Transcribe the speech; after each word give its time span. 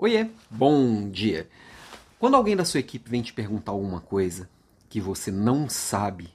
Oiê, 0.00 0.30
bom 0.48 1.10
dia. 1.10 1.50
Quando 2.20 2.36
alguém 2.36 2.54
da 2.54 2.64
sua 2.64 2.78
equipe 2.78 3.10
vem 3.10 3.20
te 3.20 3.32
perguntar 3.32 3.72
alguma 3.72 4.00
coisa 4.00 4.48
que 4.88 5.00
você 5.00 5.28
não 5.32 5.68
sabe, 5.68 6.32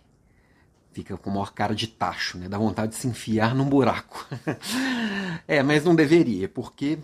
fica 0.91 1.15
com 1.15 1.29
a 1.29 1.33
maior 1.33 1.53
cara 1.53 1.73
de 1.73 1.87
tacho, 1.87 2.37
né? 2.37 2.49
Dá 2.49 2.57
vontade 2.57 2.91
de 2.91 2.97
se 2.97 3.07
enfiar 3.07 3.55
num 3.55 3.69
buraco. 3.69 4.27
é, 5.47 5.63
mas 5.63 5.85
não 5.85 5.95
deveria, 5.95 6.49
porque 6.49 6.99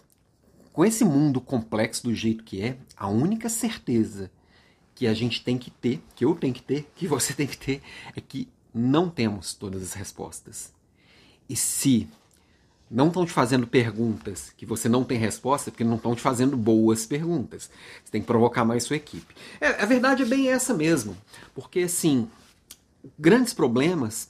com 0.73 0.83
esse 0.83 1.05
mundo 1.05 1.39
complexo 1.39 2.03
do 2.03 2.13
jeito 2.13 2.43
que 2.43 2.61
é, 2.61 2.77
a 2.97 3.07
única 3.07 3.47
certeza 3.47 4.29
que 4.93 5.07
a 5.07 5.13
gente 5.13 5.41
tem 5.41 5.57
que 5.57 5.71
ter, 5.71 6.03
que 6.13 6.25
eu 6.25 6.35
tenho 6.35 6.53
que 6.53 6.61
ter, 6.61 6.91
que 6.93 7.07
você 7.07 7.31
tem 7.33 7.47
que 7.47 7.57
ter, 7.57 7.81
é 8.13 8.19
que 8.19 8.49
não 8.73 9.09
temos 9.09 9.53
todas 9.53 9.81
as 9.81 9.93
respostas. 9.93 10.73
E 11.47 11.55
se 11.55 12.09
não 12.89 13.07
estão 13.07 13.25
te 13.25 13.31
fazendo 13.31 13.67
perguntas 13.67 14.51
que 14.57 14.65
você 14.65 14.89
não 14.89 15.03
tem 15.03 15.17
resposta, 15.17 15.69
porque 15.69 15.83
não 15.83 15.97
estão 15.97 16.15
te 16.15 16.21
fazendo 16.21 16.57
boas 16.57 17.05
perguntas. 17.05 17.69
Você 18.03 18.11
tem 18.11 18.21
que 18.21 18.27
provocar 18.27 18.65
mais 18.65 18.83
sua 18.83 18.95
equipe. 18.95 19.35
É, 19.61 19.81
a 19.81 19.85
verdade 19.85 20.23
é 20.23 20.25
bem 20.25 20.49
essa 20.49 20.73
mesmo. 20.73 21.15
Porque, 21.53 21.81
assim, 21.81 22.27
grandes 23.17 23.53
problemas 23.53 24.29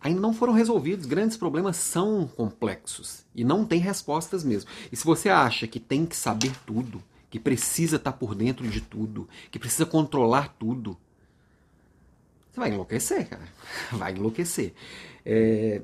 ainda 0.00 0.20
não 0.20 0.34
foram 0.34 0.52
resolvidos. 0.52 1.06
Grandes 1.06 1.36
problemas 1.36 1.76
são 1.76 2.28
complexos 2.28 3.24
e 3.34 3.42
não 3.42 3.64
tem 3.64 3.80
respostas 3.80 4.44
mesmo. 4.44 4.68
E 4.92 4.96
se 4.96 5.04
você 5.04 5.30
acha 5.30 5.66
que 5.66 5.80
tem 5.80 6.04
que 6.04 6.16
saber 6.16 6.52
tudo, 6.66 7.02
que 7.30 7.38
precisa 7.38 7.96
estar 7.96 8.12
por 8.12 8.34
dentro 8.34 8.68
de 8.68 8.80
tudo, 8.80 9.28
que 9.50 9.58
precisa 9.58 9.86
controlar 9.86 10.54
tudo, 10.58 10.96
você 12.50 12.60
vai 12.60 12.70
enlouquecer, 12.70 13.28
cara. 13.28 13.48
Vai 13.92 14.12
enlouquecer. 14.12 14.74
É, 15.24 15.82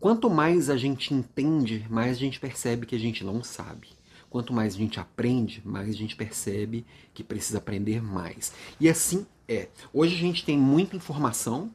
Quanto 0.00 0.30
mais 0.30 0.70
a 0.70 0.76
gente 0.76 1.12
entende, 1.12 1.84
mais 1.90 2.16
a 2.16 2.20
gente 2.20 2.38
percebe 2.38 2.86
que 2.86 2.94
a 2.94 2.98
gente 3.00 3.24
não 3.24 3.42
sabe. 3.42 3.88
Quanto 4.30 4.52
mais 4.52 4.74
a 4.74 4.78
gente 4.78 5.00
aprende, 5.00 5.60
mais 5.64 5.88
a 5.88 5.92
gente 5.92 6.14
percebe 6.14 6.84
que 7.12 7.24
precisa 7.24 7.58
aprender 7.58 8.02
mais. 8.02 8.52
E 8.78 8.88
assim 8.88 9.26
é. 9.48 9.68
Hoje 9.92 10.14
a 10.14 10.18
gente 10.18 10.44
tem 10.44 10.58
muita 10.58 10.94
informação, 10.94 11.70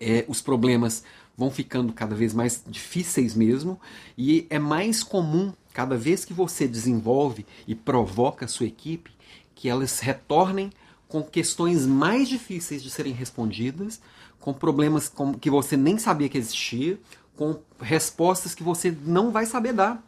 é, 0.00 0.24
os 0.28 0.42
problemas 0.42 1.04
vão 1.36 1.50
ficando 1.50 1.92
cada 1.92 2.14
vez 2.14 2.34
mais 2.34 2.62
difíceis 2.66 3.34
mesmo, 3.34 3.80
e 4.18 4.46
é 4.50 4.58
mais 4.58 5.02
comum, 5.02 5.52
cada 5.72 5.96
vez 5.96 6.24
que 6.24 6.32
você 6.32 6.66
desenvolve 6.66 7.46
e 7.66 7.74
provoca 7.74 8.44
a 8.44 8.48
sua 8.48 8.66
equipe, 8.66 9.12
que 9.54 9.68
elas 9.68 10.00
retornem 10.00 10.70
com 11.08 11.22
questões 11.22 11.86
mais 11.86 12.28
difíceis 12.28 12.82
de 12.82 12.90
serem 12.90 13.12
respondidas, 13.12 14.00
com 14.40 14.52
problemas 14.52 15.10
que 15.40 15.48
você 15.48 15.76
nem 15.76 15.98
sabia 15.98 16.28
que 16.28 16.38
existia, 16.38 16.98
com 17.36 17.58
respostas 17.80 18.54
que 18.54 18.62
você 18.62 18.94
não 19.04 19.30
vai 19.30 19.46
saber 19.46 19.72
dar. 19.72 20.04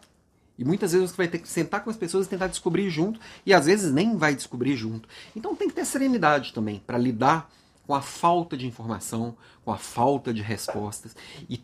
E 0.59 0.65
muitas 0.65 0.93
vezes 0.93 1.11
você 1.11 1.17
vai 1.17 1.29
ter 1.29 1.39
que 1.39 1.49
sentar 1.49 1.85
com 1.85 1.91
as 1.91 1.97
pessoas 1.97 2.27
e 2.27 2.31
tentar 2.31 2.47
descobrir 2.47 2.89
junto, 2.89 3.21
e 3.45 3.53
às 3.53 3.67
vezes 3.67 3.93
nem 3.93 4.17
vai 4.17 4.35
descobrir 4.35 4.77
junto. 4.77 5.09
Então 5.35 5.55
tem 5.55 5.69
que 5.69 5.75
ter 5.75 5.85
serenidade 5.85 6.53
também 6.53 6.83
para 6.87 6.97
lidar 6.97 7.51
com 7.87 7.95
a 7.95 8.03
falta 8.03 8.57
de 8.57 8.67
informação, 8.67 9.37
com 9.65 9.73
a 9.73 9.79
falta 9.79 10.33
de 10.33 10.43
respostas. 10.43 11.15
E 11.49 11.63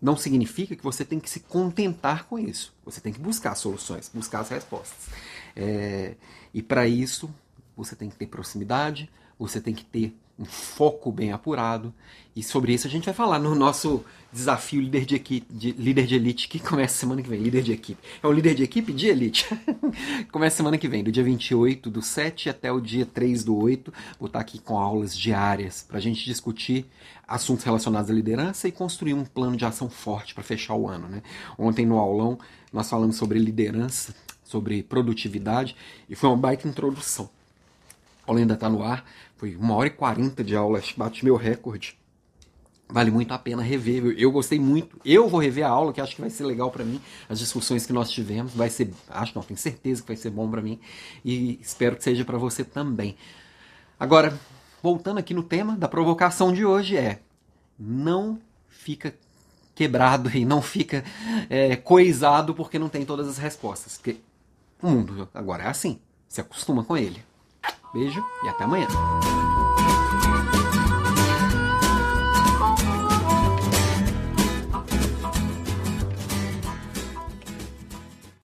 não 0.00 0.16
significa 0.16 0.74
que 0.74 0.82
você 0.82 1.04
tem 1.04 1.20
que 1.20 1.28
se 1.28 1.40
contentar 1.40 2.24
com 2.26 2.38
isso. 2.38 2.74
Você 2.84 3.00
tem 3.00 3.12
que 3.12 3.20
buscar 3.20 3.54
soluções, 3.54 4.10
buscar 4.12 4.40
as 4.40 4.48
respostas. 4.48 5.08
É... 5.54 6.14
e 6.54 6.62
para 6.62 6.86
isso, 6.86 7.28
você 7.78 7.94
tem 7.94 8.10
que 8.10 8.16
ter 8.16 8.26
proximidade, 8.26 9.08
você 9.38 9.60
tem 9.60 9.72
que 9.72 9.84
ter 9.84 10.14
um 10.38 10.44
foco 10.44 11.10
bem 11.10 11.32
apurado. 11.32 11.92
E 12.34 12.42
sobre 12.42 12.72
isso 12.72 12.86
a 12.86 12.90
gente 12.90 13.06
vai 13.06 13.14
falar 13.14 13.40
no 13.40 13.54
nosso 13.56 14.04
desafio 14.32 14.80
líder 14.80 15.04
de, 15.04 15.16
equipe, 15.16 15.46
de, 15.52 15.72
líder 15.72 16.06
de 16.06 16.14
elite, 16.14 16.48
que 16.48 16.60
começa 16.60 16.98
semana 16.98 17.20
que 17.20 17.28
vem. 17.28 17.40
Líder 17.40 17.62
de 17.62 17.72
equipe. 17.72 18.00
É 18.22 18.26
o 18.26 18.32
líder 18.32 18.54
de 18.54 18.62
equipe 18.62 18.92
de 18.92 19.08
elite. 19.08 19.46
começa 20.30 20.56
semana 20.56 20.78
que 20.78 20.86
vem, 20.86 21.02
do 21.02 21.10
dia 21.10 21.24
28 21.24 21.90
do 21.90 22.00
7 22.00 22.48
até 22.48 22.70
o 22.70 22.80
dia 22.80 23.04
3 23.04 23.42
do 23.42 23.56
8. 23.56 23.92
Vou 24.18 24.28
estar 24.28 24.38
aqui 24.38 24.60
com 24.60 24.78
aulas 24.78 25.16
diárias 25.16 25.84
para 25.86 25.98
a 25.98 26.00
gente 26.00 26.24
discutir 26.24 26.86
assuntos 27.26 27.64
relacionados 27.64 28.10
à 28.10 28.14
liderança 28.14 28.68
e 28.68 28.72
construir 28.72 29.14
um 29.14 29.24
plano 29.24 29.56
de 29.56 29.64
ação 29.64 29.90
forte 29.90 30.34
para 30.34 30.44
fechar 30.44 30.74
o 30.74 30.88
ano. 30.88 31.08
Né? 31.08 31.22
Ontem 31.58 31.84
no 31.84 31.98
aulão 31.98 32.38
nós 32.72 32.88
falamos 32.88 33.16
sobre 33.16 33.38
liderança, 33.40 34.14
sobre 34.44 34.82
produtividade 34.82 35.74
e 36.08 36.14
foi 36.14 36.28
uma 36.28 36.36
baita 36.36 36.68
introdução. 36.68 37.28
Aula 38.28 38.40
ainda 38.40 38.54
está 38.54 38.68
no 38.68 38.82
ar, 38.82 39.04
foi 39.36 39.56
uma 39.56 39.74
hora 39.74 39.88
e 39.88 39.90
quarenta 39.90 40.44
de 40.44 40.54
aula, 40.54 40.82
bate 40.96 41.24
meu 41.24 41.36
recorde. 41.36 41.98
Vale 42.90 43.10
muito 43.10 43.32
a 43.34 43.38
pena 43.38 43.62
rever. 43.62 44.14
Eu 44.18 44.32
gostei 44.32 44.58
muito. 44.58 44.98
Eu 45.04 45.28
vou 45.28 45.40
rever 45.40 45.64
a 45.64 45.68
aula, 45.68 45.92
que 45.92 46.00
acho 46.00 46.14
que 46.14 46.22
vai 46.22 46.30
ser 46.30 46.44
legal 46.44 46.70
para 46.70 46.84
mim. 46.84 47.00
As 47.28 47.38
discussões 47.38 47.84
que 47.84 47.92
nós 47.92 48.10
tivemos, 48.10 48.54
vai 48.54 48.70
ser, 48.70 48.90
acho 49.10 49.34
não, 49.34 49.42
tenho 49.42 49.58
certeza 49.58 50.00
que 50.00 50.08
vai 50.08 50.16
ser 50.16 50.30
bom 50.30 50.50
para 50.50 50.62
mim 50.62 50.80
e 51.22 51.58
espero 51.60 51.96
que 51.96 52.04
seja 52.04 52.24
para 52.24 52.38
você 52.38 52.64
também. 52.64 53.14
Agora, 54.00 54.38
voltando 54.82 55.18
aqui 55.18 55.34
no 55.34 55.42
tema 55.42 55.76
da 55.76 55.86
provocação 55.86 56.50
de 56.50 56.64
hoje 56.64 56.96
é: 56.96 57.20
não 57.78 58.40
fica 58.68 59.14
quebrado 59.74 60.30
e 60.34 60.46
não 60.46 60.62
fica 60.62 61.04
é, 61.50 61.76
coisado 61.76 62.54
porque 62.54 62.78
não 62.78 62.88
tem 62.88 63.04
todas 63.04 63.28
as 63.28 63.36
respostas. 63.36 63.98
Porque 63.98 64.16
o 64.80 64.88
mundo 64.88 65.28
agora 65.34 65.64
é 65.64 65.68
assim. 65.68 66.00
Se 66.26 66.40
acostuma 66.40 66.84
com 66.84 66.96
ele. 66.96 67.27
Beijo 67.92 68.22
e 68.44 68.48
até 68.48 68.64
amanhã. 68.64 68.86